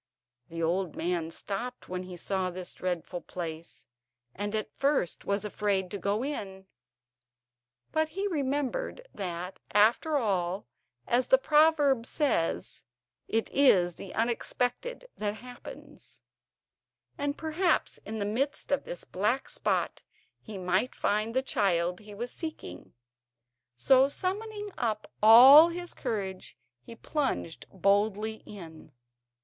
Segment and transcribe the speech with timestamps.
[0.49, 3.85] The old man stopped when he saw this dreadful place,
[4.33, 6.65] and at first was afraid to go in;
[7.91, 10.65] but he remembered that, after all,
[11.05, 12.83] as the proverb says:
[13.27, 16.21] "It is the unexpected that happens,"
[17.15, 20.01] and perhaps in the midst of this black spot
[20.41, 22.95] he might find the child he was seeking.
[23.75, 28.93] So summoning up all his courage he plunged boldly in.